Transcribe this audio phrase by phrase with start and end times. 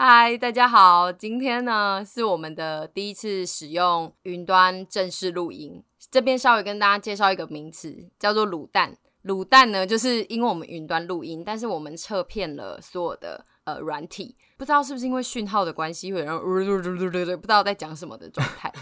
[0.00, 5.82] 嗨，大家好，今天呢是我们的第一次使用云端正式录音。
[6.08, 8.96] 这边稍微跟大家介绍一个名词，叫做卤蛋。
[9.24, 18.72] 卤蛋呢，就是因为我们云端录音，但是我们测片了所有的呃软体，不知道是不是因为讯号的关系，会让不知道在讲什么的状态。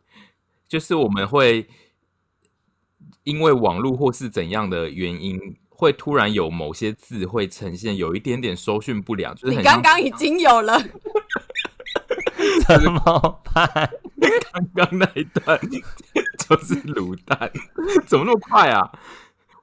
[0.66, 1.68] 就是我们会
[3.24, 5.38] 因为网络或是怎样的原因。
[5.76, 10.80] 会突然有某些字会呈现有一点点收讯不良，就是你刚刚已经有了，
[12.66, 13.90] 怎么办？
[14.52, 17.50] 刚刚那一段就是卤蛋，
[18.06, 18.90] 怎么那么快啊？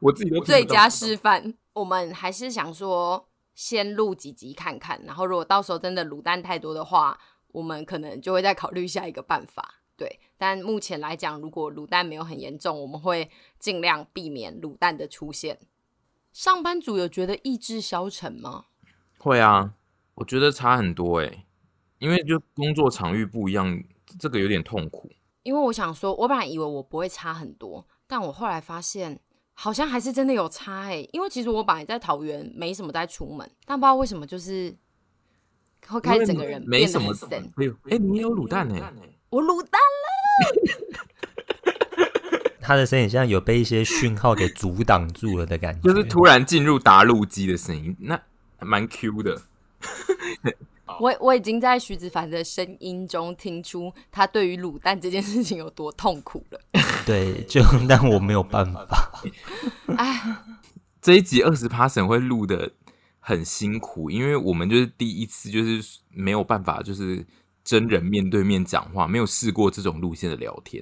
[0.01, 1.53] 我自己都最佳示范。
[1.73, 9.75] 我们还是想说先录几集看看，然后如果到时候真的卤蛋太多的话，我们可能就会再考虑下一个办法。
[9.95, 15.57] 对，但目前来讲，如果卤蛋没有很严重，我们会尽量避免卤蛋的出现。
[16.31, 18.65] 上班族有觉得意志消沉吗？
[19.17, 19.73] 会啊，
[20.15, 21.45] 我觉得差很多诶，
[21.99, 23.83] 因为就工作场域不一样，
[24.19, 25.11] 这个有点痛苦。
[25.43, 29.19] 因为我想说，我本来以为我不会差很多，但我后来发现
[29.53, 31.07] 好像还是真的有差诶。
[31.11, 34.75] 因为其实我本来在桃园没什么在出门，但不知道为什么就是
[35.87, 37.51] 会开始整个人变得很神。
[37.57, 38.75] 哎呦，哎，你有卤蛋呢？
[39.29, 41.01] 我卤蛋了。
[42.71, 48.17] 他的声音像有被一些讯号给阻挡住了的感觉，就是突然进入打录机的声音，那
[48.61, 49.41] 蛮 Q 的。
[51.01, 56.61] 我我已经在徐子凡的声音中听出他对于卤蛋这件事情有多痛苦了。
[57.05, 59.21] 对，就但我没有办法。
[59.97, 60.21] 哎，
[61.01, 62.71] 这一集二十趴神会录的
[63.19, 67.25] 很辛苦，因为我们就是第一次，就是没有办法，就是
[67.65, 70.81] 真人面对面讲话，没有试过这种路线的聊天。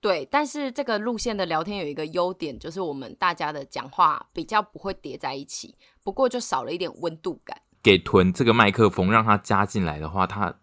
[0.00, 7.56] 对，但是这个路线的聊天有一个优点，就是我们大家的讲话比较不会叠在一起，不过就少了一点温度感。
[7.82, 10.54] 给屯这个麦克风让它加进来的话，它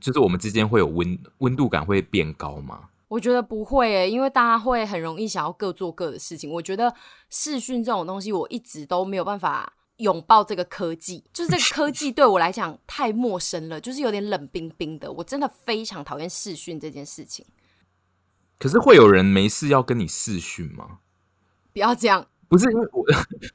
[0.00, 2.90] 就是我们之间会有温温度感会变高吗？
[3.08, 6.50] 我觉得不会诶，因为大家会很容易想要各做各的事情。
[6.50, 6.94] 我觉得
[7.28, 15.12] 视讯这种东西，我一直都没有办法拥抱这个科技，就是这个科技对我来讲太陌生了，就是有点冷冰冰的。
[15.12, 17.44] 我真的非常讨厌视讯这件事情。
[18.58, 20.98] 可是会有人没事要跟你视讯吗？
[21.72, 23.04] 不要这样，不是因为我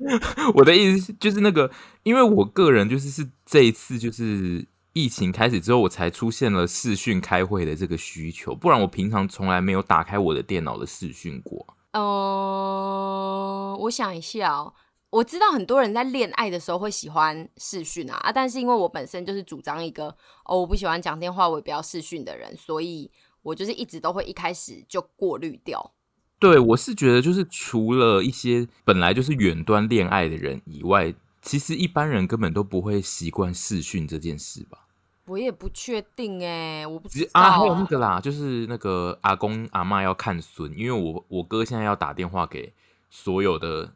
[0.55, 1.69] 我的意思就是那个，
[2.03, 11.65] 因为我个人就是是这一次就是疫情开始之后，我才出现了视讯开会的这个需求，不然我平常从来没有打开我的电脑的视讯过。
[11.91, 14.73] 嗯、呃，我想一下哦，
[15.11, 20.07] 我知道很多人在恋爱的时候会喜欢视讯啊啊，但是因为我本身就是主张一个
[20.45, 23.11] 哦，我不喜欢讲电话，我也不要视讯的人，所以。
[23.47, 25.93] 我就是一直都会一开始就过滤掉。
[26.37, 34.87] 对，我是觉得就是除了一些本来就是远端恋爱的人以外，其实一般人根本都不会习惯视讯这件事吧。
[35.27, 37.51] 我也不确定哎，我不知道啊。
[37.51, 42.73] 还有那个啦，就是那个阿公阿妈要看孙，因为我我哥现在要打电话给
[43.09, 43.93] 所有的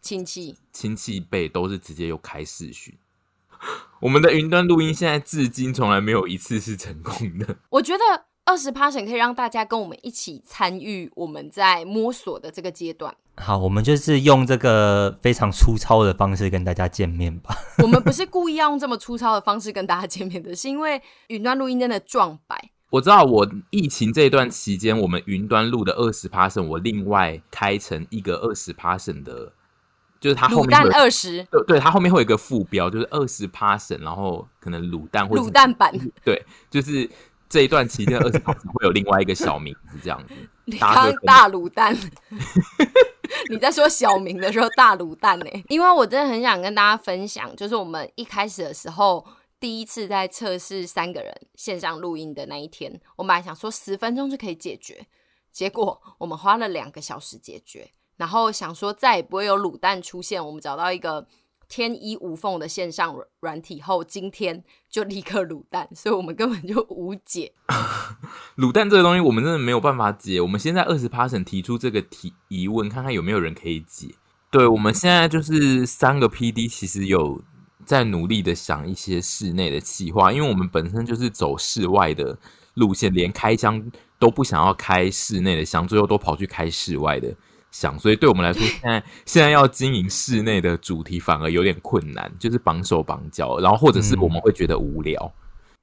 [0.00, 2.98] 亲戚亲戚辈，都是直接有开视讯。
[4.00, 7.56] 我们的云端录音现在至今从来没有一次是成功的。
[7.70, 8.27] 我觉得。
[8.48, 13.14] 二十 passion 可以让大家跟我们一起参与我们在摸索的这个阶段。
[13.36, 17.54] 好，我们就是用这个非常粗糙的方式跟大家见面吧。
[17.82, 22.70] 我们不是故意要用这么粗糙的方式跟大家见面的，是因为云端录音真的撞白。
[22.88, 29.52] 我知道，我疫情这一段期间，我们云端录的二十 passion，我另外开成一个二十 passion 的，
[30.18, 35.92] 就是它后面卤蛋二十，对对，它后面会有一个副标，就是二十 passion，然后可能卤蛋或卤蛋版，
[36.24, 37.10] 对，就是。
[37.48, 40.34] 这一段期间二十趴会有另外一个小名字这样子，
[40.66, 41.96] 你刚大卤蛋，
[43.48, 45.46] 你在说小明的时候大卤蛋呢？
[45.68, 49.26] 因为我真的很想跟大家分享，就是我们一开始的时候，
[49.58, 55.06] 第一次在测试三个人线上录音的那一天，我们还想说十分钟就可以解决，
[55.50, 61.26] 结果我们花了两个小时解决，然后想说再也不会有卤蛋出现，我们找到一个。
[61.68, 67.52] 天衣无缝的线上软体后，今天就立刻卤蛋，所以我们根本就无解。
[68.56, 70.40] 卤蛋这个东西，我们真的没有办法解。
[70.40, 74.14] 我们现在二十 passion 提出这个提疑问，看看有没有人可以解。
[74.50, 77.42] 对，我们现在就是三个 PD，其实有
[77.84, 82.38] 在努力的想一些室内的企划，因为我们本身就是走室外的
[82.74, 87.34] 路线，连开箱都不想要开室内的箱，最后都跑去开室外的。
[87.70, 95.32] 想，所以对我们来说，现在现在要经营室内的主题反而有点困难，就是绑手绑脚，然后或者是我们会觉得无聊。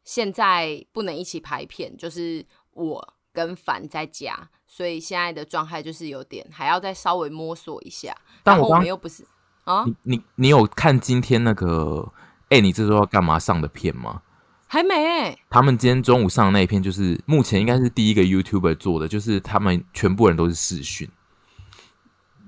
[0.04, 8.16] 现在不能一起拍片，就是我跟凡在家，所以现在的状态就是有点还要再稍微摸索一下。
[8.44, 9.26] 但我们又不是
[9.64, 12.12] 啊，你你你有看今天那个？
[12.50, 14.22] 哎，你这周要干嘛上的片吗？
[14.68, 15.40] 还没欸。
[15.50, 21.10] 他们今天中午上的那一片，就是目前应该是第一个 YouTuber 做的，就是他们全部人都是视讯。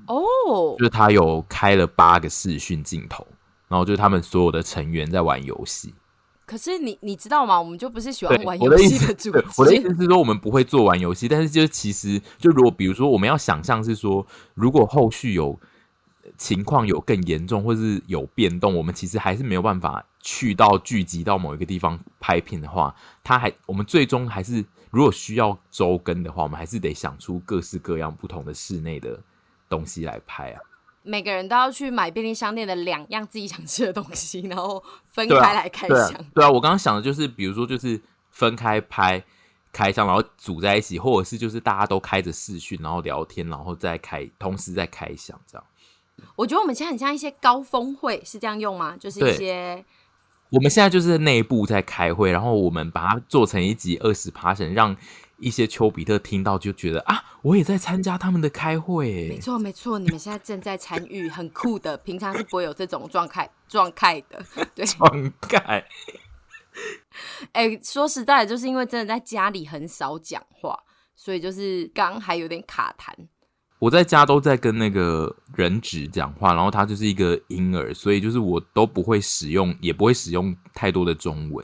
[0.07, 3.25] 哦，就是他有开了八个视讯镜头，
[3.67, 5.93] 然后就是他们所有的成员在玩游戏。
[6.45, 7.59] 可是你你知道吗？
[7.59, 9.31] 我们就不是喜欢玩游戏的主。
[9.57, 15.59] 我的意思是说，我们不会做玩游戏，但是就是其实就如果比如说我们要想象是说，如果后续有
[16.37, 22.95] 情况有更严重或是有变动，我们其实还是没有办法去到聚集到某一个地方拍片的话，
[23.25, 29.19] 他还我们最终还是如果需要周更的话，我们还是得想出各式各样不同的室内的
[29.69, 30.59] 东西来拍啊。
[31.03, 36.13] 每个人都要去买便利商店的两样自己想吃的东西，然后分开来开箱。
[36.35, 39.23] 对啊，我刚刚想的就是，比如说就是分开拍
[39.71, 45.65] 开箱，然后组在一起，或者是就是大家都开着视讯，然后聊天，然后再开，同时再开箱这样。
[46.35, 48.97] 我觉得我们现在很像一些高峰会，是这样用吗？
[48.99, 49.85] 就是一些
[50.49, 54.93] 我们现在就是内部在开会，然后我们把它做成一集二十 passion 让。
[55.39, 59.27] 一些丘比特听到就觉得啊，我也在参加他们的开会。
[59.29, 61.97] 没错没错，你们现在正在参与，很酷的。
[61.97, 64.43] 平常是不会有这种状态状态的，
[64.73, 65.85] 对状态。
[67.51, 70.77] 哎、欸，说实在的，就是因为真的在家里很少讲话，
[71.15, 73.11] 所以就是刚还有点卡痰。
[73.79, 81.63] 我在家都在跟那个人质讲话，然后他就是一个婴儿，所以就是我都不会使用，也不会使用太多的中文。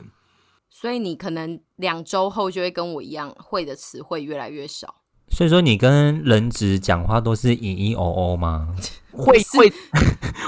[0.76, 4.92] 所以你可能两周后就会跟我一样，会的词汇越来越少。
[5.30, 8.74] 所以说你跟人质讲话都是咿咿哦哦吗？
[9.14, 9.72] 会会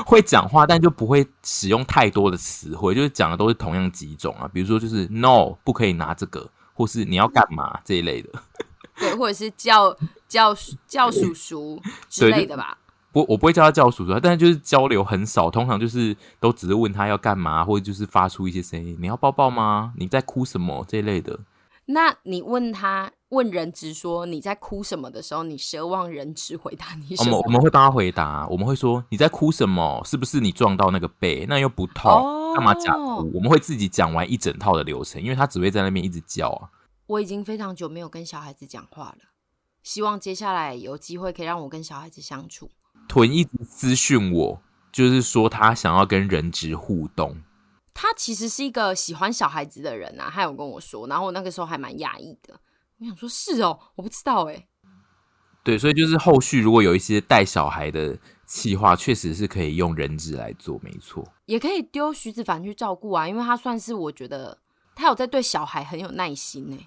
[0.05, 8.29] 会讲话，但就不会使用太多的词汇，就是讲的都是同样几种啊，比如说就是 no 不可以拿这个，或是你要干嘛这一类的。
[8.99, 9.97] 对，或者是叫
[10.27, 10.53] 叫
[10.89, 12.77] 叫叔叔之类的吧。
[13.17, 19.95] 我我不会叫他叫叔叔，但是就是交流很少，通常就是都只是问他要干嘛，或者就是发出一些声音，你要抱抱吗？
[19.97, 21.41] 你在哭什么这一类的。
[21.87, 27.39] 那你问他问人质说你在哭什么的时候，你奢望人质回答你什么？
[27.39, 30.03] 我们我们会帮他回答，我们会说你在哭什么？
[30.05, 31.47] 是不是你撞到那个背？
[31.49, 33.31] 那又不痛，干嘛假哭？
[33.33, 36.69] 我们会自己讲完一整套的流程，因为他只会在那边一直叫啊。
[37.07, 39.31] 我已经非常久没有跟小孩子讲话了，
[39.83, 42.71] 希望接下来有机会可以让我跟小孩子相处。
[43.09, 44.63] 屯一直私讯我，
[44.93, 47.37] 就是说他想要跟人质互动。
[47.95, 52.61] 他其实是一个喜欢小孩子的人啊，他有跟我说，然后我那个时候还蛮讶异的。
[52.99, 54.67] 我想说，是哦，我不知道哎。
[55.65, 61.27] 对，所以就是后续如果有一些带小孩的企划，确实是可以用人质来做，没错。
[61.47, 64.59] 也可以丢徐子凡去照顾啊，因为他算是我觉得
[64.95, 66.79] 他有在对小孩很有耐心呢。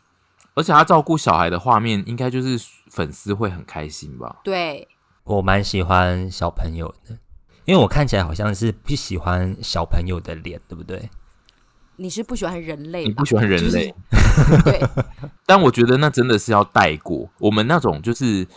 [0.53, 2.57] 而且他照顾小孩的画面，应该就是
[2.89, 4.41] 粉丝会很开心吧？
[4.43, 4.87] 对。
[5.23, 7.17] 我蛮喜欢小朋友的，
[7.65, 11.09] 因为我看起来好像是不喜欢小朋友的脸，对不对？
[11.97, 13.03] 你是不喜欢人类？
[13.03, 13.89] 你不喜欢人类？
[13.89, 13.97] 就
[14.55, 14.81] 是、 对。
[15.45, 17.29] 但我觉得那真的是要带过。
[17.39, 18.47] 我们那种就是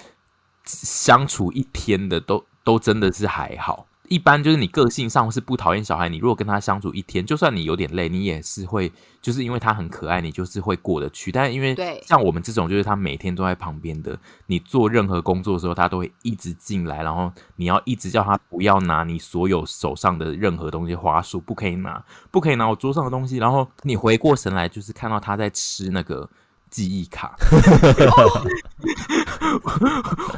[0.65, 3.87] 相处一天的都，都都真的是还好。
[4.13, 8.93] 一般就是你个性上是不讨厌小孩，你如果跟他相处一天，就算你有点累，你也是会，
[9.23, 11.33] 就是因为他很可爱，你就是会过得去。
[11.33, 11.75] 但因为
[12.05, 14.19] 像我们这种，就是他每天都在旁边的，
[14.49, 23.39] 你做任何工作的时候，他都会一直进来，然后你要一直叫他不要拿你所有手上的任何东西，花束不可以拿，不可以拿我桌上的东西。
[23.39, 26.29] 然后你回过神来，就是看到他在吃那个。
[26.73, 27.37] 记忆卡，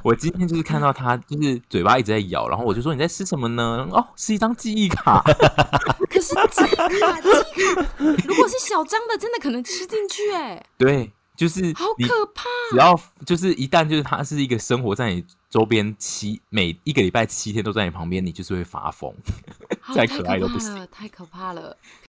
[0.02, 3.86] 我今天就是看到他，就是嘴巴一直在咬，然后我就说，你在吃什么呢？
[3.92, 5.22] 哦，是一张记忆卡。
[6.10, 7.06] 可是记忆卡，记忆卡，
[8.26, 10.60] 如果是小张的，真的可能吃进去哎。
[10.76, 12.42] 对，就是好可怕。
[12.72, 19.14] 只要就是一旦就是他是一个生活在你周边七每一个礼拜七天都在你旁边，你就是会发疯，
[19.94, 21.76] 再可爱都不行，太可怕了。